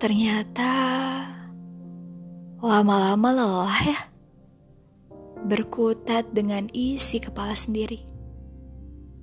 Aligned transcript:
Ternyata 0.00 0.72
lama-lama 2.64 3.36
lelah 3.36 3.80
ya. 3.84 4.00
Berkutat 5.44 6.32
dengan 6.32 6.72
isi 6.72 7.20
kepala 7.20 7.52
sendiri. 7.52 8.00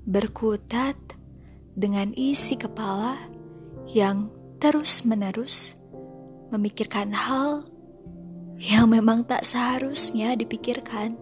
Berkutat 0.06 0.94
dengan 1.74 2.14
isi 2.14 2.62
kepala 2.62 3.18
yang 3.90 4.30
terus-menerus 4.62 5.82
memikirkan 6.54 7.10
hal 7.10 7.66
yang 8.62 8.86
memang 8.94 9.26
tak 9.26 9.50
seharusnya 9.50 10.38
dipikirkan. 10.38 11.18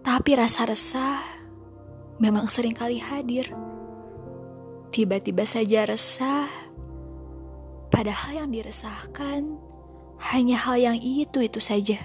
Tapi 0.00 0.30
rasa 0.32 0.64
resah 0.64 1.20
memang 2.16 2.48
sering 2.48 2.72
kali 2.72 2.96
hadir. 3.04 3.52
Tiba-tiba 4.88 5.44
saja 5.44 5.84
resah 5.84 6.48
Padahal 7.90 8.46
yang 8.46 8.54
diresahkan 8.54 9.58
hanya 10.30 10.56
hal 10.62 10.78
yang 10.78 10.94
itu-itu 10.94 11.58
saja. 11.58 11.98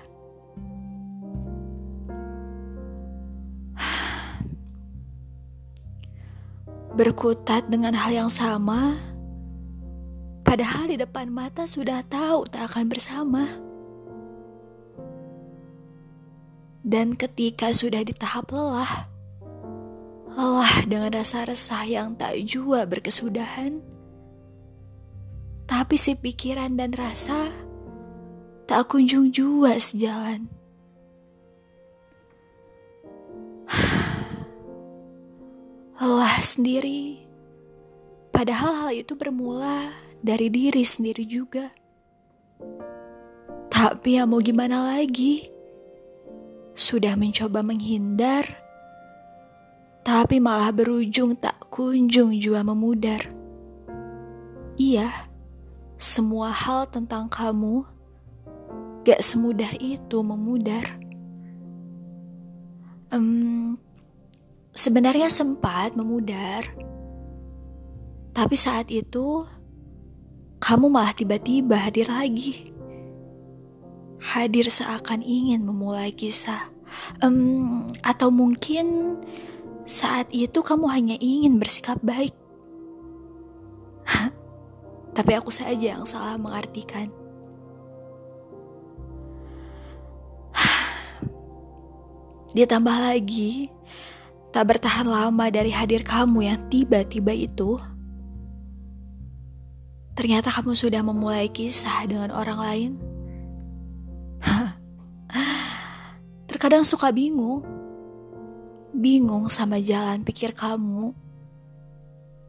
Berkutat 6.97 7.69
dengan 7.69 7.93
hal 7.93 8.25
yang 8.25 8.33
sama, 8.33 8.97
padahal 10.41 10.89
di 10.89 10.97
depan 10.97 11.29
mata 11.29 11.69
sudah 11.69 12.01
tahu 12.09 12.49
tak 12.49 12.73
akan 12.73 12.89
bersama. 12.89 13.45
Dan 16.85 17.17
ketika 17.17 17.73
sudah 17.73 18.05
di 18.05 18.13
tahap 18.13 18.53
lelah, 18.53 19.09
lelah 20.37 20.85
dengan 20.85 21.17
rasa 21.17 21.49
resah 21.49 21.81
yang 21.81 22.13
tak 22.13 22.37
jua 22.45 22.85
berkesudahan, 22.85 23.81
tapi 25.65 25.97
si 25.97 26.13
pikiran 26.13 26.77
dan 26.77 26.93
rasa 26.93 27.65
tak 28.65 28.89
kunjung 28.89 29.29
jua 29.29 29.77
sejalan. 29.77 30.49
Lelah 36.01 36.37
sendiri, 36.41 37.21
padahal 38.33 38.73
hal 38.85 38.91
itu 38.93 39.15
bermula 39.17 39.89
dari 40.21 40.49
diri 40.49 40.81
sendiri 40.81 41.25
juga. 41.25 41.69
Tapi 43.69 44.17
ya 44.17 44.25
mau 44.25 44.41
gimana 44.41 44.97
lagi? 44.97 45.45
Sudah 46.75 47.15
mencoba 47.15 47.63
menghindar, 47.63 48.43
tapi 50.05 50.39
malah 50.41 50.73
berujung 50.75 51.35
tak 51.37 51.69
kunjung 51.71 52.37
jua 52.37 52.63
memudar. 52.65 53.21
Iya, 54.75 55.07
semua 55.95 56.51
hal 56.51 56.87
tentang 56.91 57.31
kamu 57.31 57.87
gak 59.05 59.21
semudah 59.21 59.71
itu 59.79 60.17
memudar. 60.25 60.99
Um, 63.13 63.77
sebenarnya 64.75 65.31
sempat 65.31 65.95
memudar, 65.95 66.67
tapi 68.35 68.59
saat 68.59 68.91
itu 68.91 69.47
kamu 70.59 70.89
malah 70.91 71.15
tiba-tiba 71.15 71.79
hadir 71.79 72.11
lagi. 72.11 72.73
Hadir 74.19 74.67
seakan 74.67 75.21
ingin 75.21 75.63
memulai 75.63 76.09
kisah, 76.11 76.73
um, 77.21 77.85
atau 78.01 78.33
mungkin 78.33 79.15
saat 79.85 80.33
itu 80.33 80.65
kamu 80.65 80.89
hanya 80.89 81.15
ingin 81.21 81.61
bersikap 81.61 82.01
baik 82.01 82.33
tapi 85.25 85.41
aku 85.41 85.49
saja 85.49 85.97
yang 85.97 86.05
salah 86.05 86.37
mengartikan. 86.37 87.09
Ditambah 92.53 92.93
lagi, 92.93 93.73
tak 94.53 94.69
bertahan 94.69 95.09
lama 95.09 95.49
dari 95.49 95.73
hadir 95.73 96.05
kamu 96.05 96.45
yang 96.45 96.61
tiba-tiba 96.69 97.33
itu, 97.33 97.73
ternyata 100.13 100.53
kamu 100.53 100.77
sudah 100.77 101.01
memulai 101.01 101.49
kisah 101.49 102.05
dengan 102.05 102.29
orang 102.29 102.59
lain. 102.61 102.91
Terkadang 106.53 106.85
suka 106.85 107.09
bingung, 107.09 107.65
bingung 108.93 109.49
sama 109.49 109.81
jalan 109.81 110.21
pikir 110.21 110.53
kamu 110.53 111.24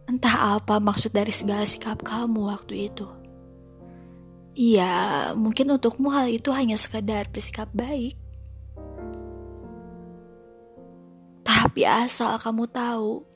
Entah 0.07 0.59
apa 0.59 0.79
maksud 0.79 1.11
dari 1.11 1.35
segala 1.35 1.67
sikap 1.67 2.03
kamu 2.07 2.47
waktu 2.47 2.87
itu. 2.91 3.07
Iya, 4.57 5.35
mungkin 5.37 5.75
untukmu 5.77 6.09
hal 6.15 6.33
itu 6.33 6.49
hanya 6.55 6.79
sekedar 6.79 7.29
bersikap 7.29 7.69
baik. 7.77 8.17
Tapi 11.43 11.83
asal 11.85 12.39
kamu 12.41 12.65
tahu, 12.71 13.27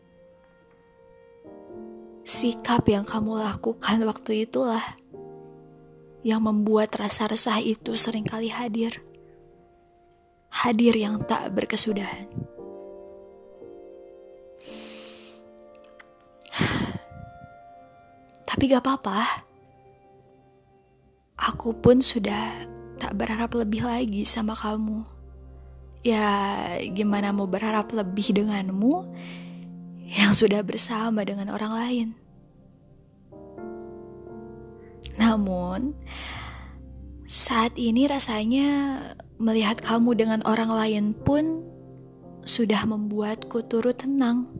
sikap 2.24 2.86
yang 2.88 3.04
kamu 3.04 3.36
lakukan 3.36 4.00
waktu 4.06 4.48
itulah 4.48 4.80
yang 6.22 6.40
membuat 6.46 6.94
rasa 6.96 7.26
resah 7.26 7.58
itu 7.58 7.98
sering 7.98 8.24
kali 8.24 8.48
hadir. 8.48 9.02
Hadir 10.48 10.94
yang 10.94 11.20
tak 11.26 11.50
berkesudahan. 11.52 12.30
Tapi 18.60 18.76
gak 18.76 18.84
apa-apa. 18.84 19.24
Aku 21.48 21.72
pun 21.80 22.04
sudah 22.04 22.68
tak 23.00 23.16
berharap 23.16 23.56
lebih 23.56 23.80
lagi 23.88 24.28
sama 24.28 24.52
kamu. 24.52 25.00
Ya, 26.04 26.28
gimana 26.92 27.32
mau 27.32 27.48
berharap 27.48 27.88
lebih 27.88 28.36
denganmu 28.36 29.16
yang 30.04 30.36
sudah 30.36 30.60
bersama 30.60 31.24
dengan 31.24 31.48
orang 31.56 31.72
lain. 31.72 32.08
Namun, 35.16 35.96
saat 37.24 37.80
ini 37.80 38.04
rasanya 38.12 39.00
melihat 39.40 39.80
kamu 39.80 40.20
dengan 40.20 40.44
orang 40.44 40.68
lain 40.68 41.04
pun 41.16 41.64
sudah 42.44 42.84
membuatku 42.84 43.64
turut 43.72 43.96
tenang. 43.96 44.52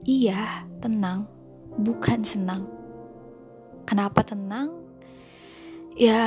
Iya, 0.00 0.64
tenang, 0.80 1.28
bukan 1.76 2.24
senang. 2.24 2.80
Kenapa 3.84 4.22
tenang? 4.22 4.82
Ya, 5.98 6.24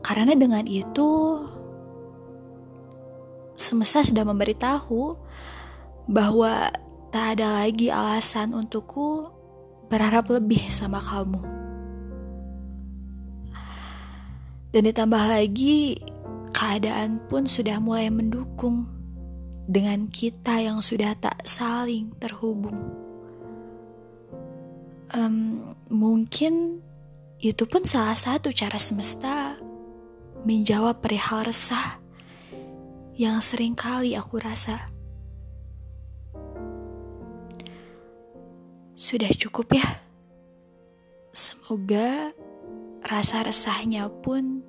karena 0.00 0.32
dengan 0.32 0.64
itu 0.64 1.42
semesta 3.58 4.06
sudah 4.06 4.24
memberitahu 4.24 5.18
bahwa 6.08 6.72
tak 7.12 7.36
ada 7.36 7.64
lagi 7.64 7.92
alasan 7.92 8.56
untukku 8.56 9.28
berharap 9.92 10.30
lebih 10.32 10.62
sama 10.72 11.02
kamu. 11.02 11.42
Dan 14.68 14.84
ditambah 14.84 15.24
lagi, 15.32 15.96
keadaan 16.52 17.24
pun 17.28 17.48
sudah 17.48 17.80
mulai 17.80 18.12
mendukung 18.12 18.84
dengan 19.68 20.08
kita 20.08 20.60
yang 20.60 20.80
sudah 20.84 21.16
tak 21.16 21.44
saling 21.44 22.12
terhubung 22.20 23.07
um, 25.14 25.72
mungkin 25.88 26.82
itu 27.38 27.64
pun 27.64 27.86
salah 27.86 28.18
satu 28.18 28.50
cara 28.50 28.76
semesta 28.82 29.54
menjawab 30.42 30.98
perihal 30.98 31.46
resah 31.46 32.02
yang 33.18 33.42
sering 33.42 33.74
kali 33.74 34.14
aku 34.14 34.38
rasa. 34.38 34.86
Sudah 38.98 39.30
cukup 39.30 39.78
ya. 39.78 39.86
Semoga 41.30 42.34
rasa 43.06 43.46
resahnya 43.46 44.10
pun 44.10 44.62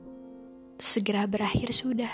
segera 0.77 1.25
berakhir 1.25 1.73
sudah. 1.73 2.13